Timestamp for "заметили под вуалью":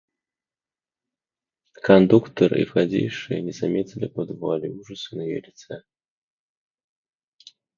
3.51-4.79